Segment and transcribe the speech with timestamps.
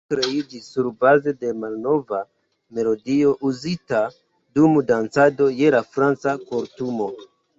[0.03, 2.21] Ĝi kreiĝis surbaze de malnova
[2.79, 4.01] melodio uzita
[4.61, 7.11] dum dancado je la Franca kortumo.